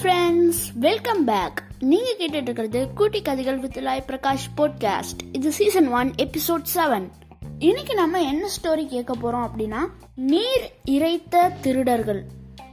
Friends 0.00 0.60
welcome 0.74 1.24
back 1.24 1.62
நீங்கள் 1.78 2.16
கேட்டுட்டு 2.16 2.42
இருக்கிறது 2.42 2.88
கூட்டி 2.94 3.22
கதைகள் 3.22 3.58
வித் 3.58 3.78
லாய் 3.78 4.04
பிரகாஷ் 4.06 4.46
போட்காஸ்ட் 4.56 5.22
இது 5.32 5.52
சீசன் 5.52 5.88
ஒன் 5.88 6.10
எபிசோட் 6.10 6.64
செவன் 6.74 7.10
இன்னைக்கு 7.58 7.94
நம்ம 7.94 8.22
என்ன 8.22 8.46
ஸ்டோரி 8.46 8.86
கேட்க 8.86 9.14
போகிறோம் 9.14 9.50
அப்படின்னா 9.50 9.78
நீர் 10.14 10.72
இறைத்த 10.90 11.36
திருடர்கள் 11.60 12.24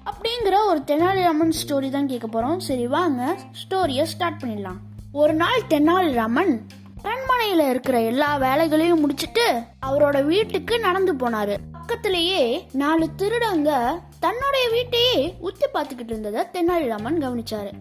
அப்படிங்கிற 0.06 0.66
ஒரு 0.66 0.82
தெனாலிராமன் 0.86 1.54
ஸ்டோரி 1.64 1.90
தான் 1.90 2.08
கேட்க 2.08 2.28
போகிறோம் 2.28 2.60
சரி 2.60 2.88
வாங்க 2.88 3.38
ஸ்டோரியை 3.52 4.04
ஸ்டார்ட் 4.04 4.42
பண்ணிடலாம். 4.42 4.80
ஒரு 5.12 5.34
நாள் 5.34 5.62
தெனாலிராமன் 5.70 6.60
அரண்மனையில 7.04 7.70
இருக்கிற 7.70 8.02
எல்லா 8.02 8.38
வேலைகளையும் 8.38 9.10
முடிச்சுட்டு 9.10 9.64
அவரோட 9.86 10.24
வீட்டுக்கு 10.24 10.80
நடந்து 10.80 11.14
போனாரு. 11.14 11.58
பக்கத்திலேயே 11.72 12.68
நாலு 12.72 13.10
திருடங்க 13.18 14.00
தன்னுடைய 14.20 14.70
வீட்டையே 14.70 15.38
உத்து 15.44 15.66
பார்த்துக்கிட்டு 15.74 16.14
இருந்ததை 16.14 16.42
தெனாலிராமன் 16.54 17.20
கவனிச்சாரு. 17.24 17.72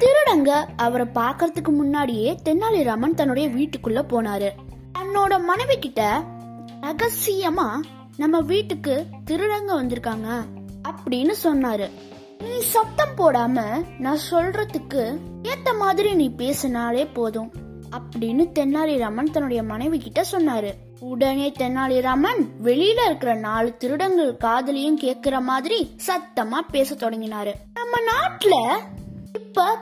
திருடங்க 0.00 0.50
அவரை 0.76 1.06
பார்க்கறதுக்கு 1.14 1.68
முன்னாடியே 1.68 2.38
தெனாலிராமன் 2.44 3.14
தன்னுடைய 3.14 3.48
வீட்டுக்குள்ள 3.48 4.00
போனாரு. 4.12 4.50
தன்னோட 4.98 5.42
மனைவி 5.42 5.78
கிட்ட 5.78 6.22
ரகசியமா 6.80 7.68
நம்ம 8.16 8.40
வீட்டுக்கு 8.40 9.06
திருடங்க 9.26 9.70
வந்திருக்காங்க 9.70 10.28
அப்படின்னு 10.88 11.34
சொன்னாரு. 11.44 11.90
நீ 12.38 12.60
சத்தம் 12.60 13.16
போடாம 13.16 13.84
நான் 13.98 14.24
சொல்றதுக்கு 14.30 15.18
ஏத்த 15.42 15.78
மாதிரி 15.78 16.14
நீ 16.14 16.28
பேசினாலே 16.30 17.06
போதும். 17.06 17.52
அப்படின்னு 17.90 18.44
தென்னாலிராமன் 18.54 19.30
தன்னுடைய 19.30 19.62
மனைவி 19.62 19.98
கிட்ட 19.98 20.24
சொன்னாரு. 20.32 20.72
உடனே 21.00 21.52
தென்னாலிராமன் 21.58 22.46
வெளியில 22.64 23.04
இருக்கிற 23.04 23.34
நாலு 23.34 23.76
திருடங்கள் 23.76 24.36
காதலியும் 24.36 25.00
கேக்குற 25.00 25.40
மாதிரி 25.40 25.96
சத்தமா 26.06 26.58
பேச 26.70 26.94
தொடங்கினாரு. 26.94 27.52
நம்ம 27.74 27.96
நாட்டுல 28.12 28.78
இப்ப 29.34 29.78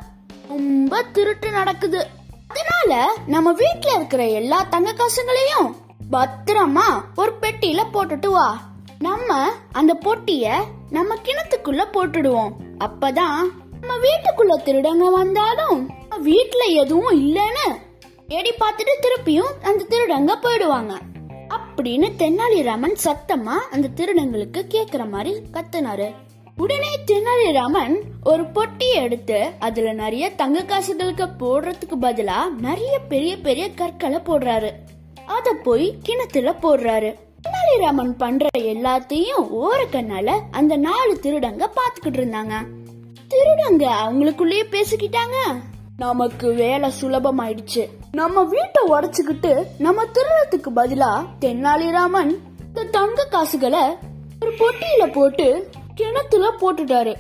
ரொம்ப 0.49 1.03
திருட்டு 1.03 1.51
நடக்குது. 1.51 2.07
அதனால 2.49 3.13
நம்ம 3.27 3.53
வீட்டுல 3.53 3.95
இருக்கிற 3.95 4.29
எல்லா 4.29 4.63
தங்க 4.63 4.93
காசுங்களையும் 4.93 5.77
பத்திரமா 6.13 7.01
ஒரு 7.17 7.33
பெட்டியில 7.41 7.83
போட்டுட்டு 7.93 8.31
வா. 8.31 8.61
நம்ம 8.99 9.51
அந்த 9.73 9.99
பொட்டிய 10.01 10.65
நம்ம 10.91 11.15
கிணத்துக்குள்ள 11.15 11.85
போட்டுடுவோம். 11.93 12.51
அப்பதான் 12.79 13.41
நம்ம 13.81 13.97
வீட்டுக்குள்ள 13.97 14.55
திருடங்க 14.65 15.11
வந்தாலும் 15.13 15.91
வீட்டுல 16.25 16.63
எதுவும் 16.69 17.21
இல்லைன்னு 17.21 17.87
எடி 18.31 18.53
பார்த்துட்டு 18.53 18.91
திருப்பியும் 19.01 19.53
அந்த 19.63 19.85
திருடங்க 19.89 20.45
போயிடுவாங்க. 20.45 20.99
அப்படின்னு 21.49 22.11
தென்னாலிராமன் 22.19 22.97
சத்தமா 23.05 23.55
அந்த 23.71 23.89
திருடங்களுக்கு 23.97 24.65
கேக்குற 24.69 25.09
மாதிரி 25.09 25.43
கத்துனாரு. 25.53 26.15
உடனே 26.57 26.99
தெனாலிராமன் 27.07 27.97
ஒரு 28.25 28.43
பொட்டி 28.43 28.93
எடுத்து 28.95 29.51
அதுல 29.59 29.93
நிறைய 29.93 30.35
தங்க 30.35 30.63
காசுகளுக்கு 30.63 31.25
போடுறதுக்கு 31.25 31.97
பதிலா 32.01 32.51
நிறைய 32.51 32.99
பெரிய 32.99 33.37
பெரிய 33.37 33.71
கற்களை 33.71 34.19
போடுறாரு. 34.19 34.73
அத 35.27 35.53
போய் 35.53 35.99
கிணத்துல 36.03 36.55
போடுறாரு. 36.63 37.15
தெனாலிராமன் 37.43 38.11
பண்ற 38.11 38.47
எல்லாத்தையும் 38.59 39.49
ஓர 39.53 40.41
அந்த 40.51 40.77
நாலு 40.77 41.19
திருடங்க 41.23 41.69
பாத்துக்கிட்டு 41.77 42.21
இருந்தாங்க. 42.21 42.55
திருடங்க 43.29 43.93
அவங்களுக்குள்ளேயே 44.07 44.63
பேசிக்கிட்டாங்க. 44.71 45.37
நமக்கு 45.99 46.55
வேலை 46.55 46.93
சுலபமாயிடுச்சு. 47.01 47.89
நம்ம 48.13 48.43
வீட்டை 48.45 48.83
உடைச்சுக்கிட்டு 48.89 49.65
நம்ம 49.79 50.05
திருடத்துக்கு 50.05 50.69
பதிலா 50.77 51.27
தென்னாலிராமன் 51.41 52.37
இந்த 52.67 52.85
தங்க 52.91 53.25
காசுகளை 53.25 53.81
ஒரு 54.41 54.53
பொட்டியில 54.55 55.13
போட்டு 55.13 55.71
கிணத்துல 55.95 56.51
போட்டுட்டாரு. 56.61 57.15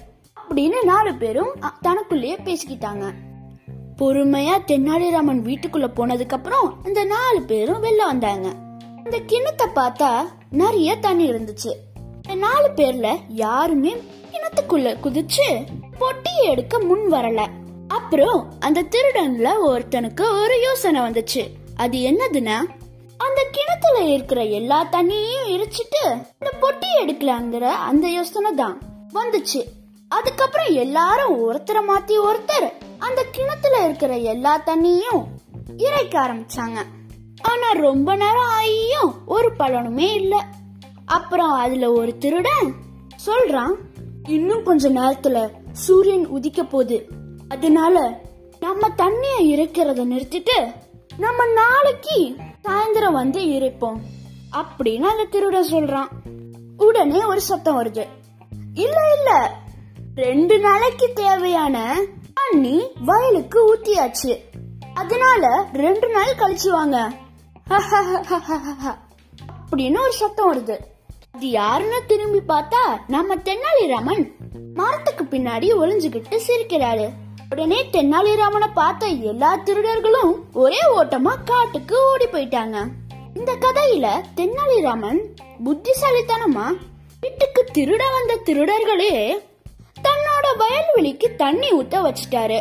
அப்படின்னு 0.50 0.84
நாலு 0.84 1.14
பேரும் 1.14 1.54
தனக்குள்ளேயே 1.80 2.36
பேசிக்கிட்டாங்க. 2.36 3.12
பொறுமையா 3.96 4.58
தென்னாலிராமன் 4.67 5.42
வீட்டுக்குள்ள 5.42 5.88
போனதுக்கு 5.96 6.28
அப்புறம் 6.28 6.77
அந்த 6.84 7.05
நாலு 7.05 7.42
பேரும் 7.42 7.83
வெளில 7.83 8.05
வந்தாங்க. 8.05 8.48
அந்த 9.05 9.18
கிணத்தை 9.18 9.67
பார்த்தா 9.74 10.22
நிறைய 10.50 10.96
தண்ணி 10.96 11.33
இருந்துச்சு. 11.33 11.72
இந்த 12.22 12.34
நாலு 12.34 12.68
பேர்ல 12.77 13.17
யாருமே 13.28 13.96
கிணத்துக்குள்ள 14.33 14.96
குதிச்சு 15.02 15.67
பொட்டியை 15.98 16.42
எடுக்க 16.42 16.78
முன் 16.78 17.12
வரல. 17.12 17.48
அப்புறம் 17.98 18.53
அந்த 18.61 18.83
திருடன்ல 18.83 19.48
ஒருத்தனுக்கு 19.67 20.42
ஒரு 20.42 20.61
யோசனை 20.63 21.01
வந்துச்சு. 21.01 21.42
அது 21.77 21.98
என்னதுன்னா 21.98 22.57
அந்த 23.17 23.41
கிணத்துல 23.51 23.98
இருக்கிற 24.01 24.45
எல்லா 24.45 24.79
தண்ணியையும் 24.85 25.48
எரிச்சிட்டு 25.48 26.03
இந்த 26.39 26.51
பொட்டி 26.61 26.91
எடுக்கலாங்கிற 27.03 27.61
அந்த 27.61 28.09
யோசனை 28.09 28.51
தான் 28.55 28.81
வந்துச்சு. 29.14 29.61
அதுக்கப்புறம் 30.09 30.73
எல்லாரும் 30.75 31.35
ஒருத்தரை 31.51 31.83
மாத்தி 31.89 32.14
ஒருத்தர் 32.29 32.73
அந்த 32.98 33.25
கிணத்துல 33.31 33.85
இருக்கிற 33.85 34.17
எல்லா 34.17 34.63
தண்ணியும் 34.67 35.23
இறைக்க 35.77 36.20
ஆரம்பிச்சாங்க. 36.20 36.79
ஆனா 37.42 37.70
ரொம்ப 37.70 38.15
நேரம் 38.15 38.51
ஆகியும் 38.61 39.13
ஒரு 39.27 39.51
பலனுமே 39.59 40.15
இல்ல. 40.15 40.45
அப்புறம் 41.07 41.51
அதுல 41.51 41.92
ஒரு 41.92 42.19
திருடன் 42.19 42.75
சொல்றான் 43.27 43.75
இன்னும் 44.29 44.63
கொஞ்ச 44.63 44.91
நேரத்துல 44.91 45.48
சூரியன் 45.73 46.27
உதிக்க 46.27 46.63
போகுது. 46.63 47.27
அதனால 47.48 48.20
நம்ம 48.61 48.91
தண்ணிய 48.91 49.41
இறைக்கிறத 49.41 50.05
நிறுத்திட்டு 50.05 50.73
நம்ம 51.19 51.47
நாளைக்கு 51.47 52.36
சாயந்தரம் 52.63 53.13
வந்து 53.13 53.41
இறைப்போம் 53.41 53.98
அப்படின்னு 54.53 55.03
அந்த 55.03 55.25
திருடன் 55.25 55.70
சொல்றான். 55.70 56.07
உடனே 56.77 57.25
ஒரு 57.25 57.41
சத்தம் 57.41 57.83
வருது. 57.83 58.07
இல்ல 58.75 58.97
இல்ல. 59.17 59.57
ரெண்டு 60.17 60.59
நாளைக்கு 60.59 61.13
தேவையான 61.14 62.01
தண்ணி 62.35 62.89
வயலுக்கு 63.05 63.75
ஊத்தியாச்சு. 63.75 64.39
அதனால 64.95 65.67
ரெண்டு 65.73 66.09
நாள் 66.09 66.35
கழிச்சு 66.35 66.70
வாங்க. 66.70 67.13
அப்படின்னு 69.73 70.01
ஒரு 70.01 70.13
சத்தம் 70.13 70.53
வருது. 70.53 70.79
அது 71.30 71.51
யாருன்னு 71.51 72.03
திரும்பி 72.07 72.39
பார்த்தா 72.39 72.97
நம்ம 73.07 73.35
தென்னாலிராமன் 73.35 74.30
மரத்துக்கு 74.75 75.25
பின்னாடி 75.25 75.73
ஒளிஞ்சுகிட்டு 75.75 76.41
சிரிக்கிறாரு. 76.47 77.11
உடனே 77.51 77.89
தென்னாலிராமனை 77.92 78.67
பார்த்த 78.75 79.07
எல்லா 79.07 79.59
திருடர்களும் 79.59 80.33
ஒரே 80.53 80.81
ஓட்டமா 80.97 81.35
காட்டுக்கு 81.45 81.97
ஓடி 82.11 82.25
போயிட்டாங்க. 82.25 82.86
இந்த 83.35 83.57
கதையில 83.61 84.07
தென்னாலிராமன் 84.36 85.20
புத்திசாலித்தனமா 85.64 86.77
வீட்டுக்கு 87.20 87.64
திருட 87.73 88.03
வந்த 88.13 88.39
திருடர்களே 88.45 89.39
தன்னோட 90.03 90.47
வயல்வெளிக்கு 90.59 91.36
தண்ணி 91.36 91.70
ஊத்த 91.70 92.01
வச்சுட்டாரு. 92.07 92.61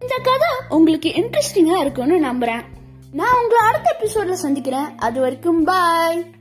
இந்த 0.00 0.16
கதை 0.22 0.48
உங்களுக்கு 0.68 1.08
இன்ட்ரெஸ்டிங்கா 1.08 1.76
இருக்கும்னு 1.80 2.18
நம்புறேன். 2.20 2.64
நான் 3.12 3.36
உங்களை 3.42 3.64
அடுத்த 3.66 3.96
எபிசோட்ல 3.98 4.32
சந்திக்கிறேன். 4.32 4.98
அது 4.98 5.20
வரைக்கும் 5.20 5.64
பாய் 5.64 6.35